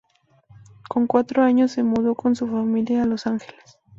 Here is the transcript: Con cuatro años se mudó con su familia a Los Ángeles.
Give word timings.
Con 0.89 1.05
cuatro 1.05 1.43
años 1.43 1.73
se 1.73 1.83
mudó 1.83 2.15
con 2.15 2.35
su 2.35 2.47
familia 2.47 3.03
a 3.03 3.05
Los 3.05 3.27
Ángeles. 3.27 3.77